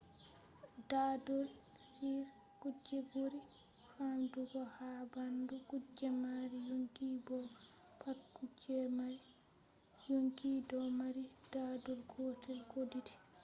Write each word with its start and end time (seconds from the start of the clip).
dadol 0.89 1.47
on 2.09 2.15
kuje 2.61 2.97
buri 3.11 3.39
famdugo 3.89 4.61
ha 4.75 4.89
bandu 5.13 5.55
kuje 5.69 6.07
mari 6.23 6.57
yonki 6.69 7.07
bo 7.25 7.37
pat 7.99 8.19
kuje 8.35 8.77
mari 8.97 9.21
yonki 10.07 10.49
do 10.69 10.79
mari 10.99 11.23
dadol 11.53 11.99
gotel 12.11 12.59
ko 12.71 12.79
didi 12.91 13.13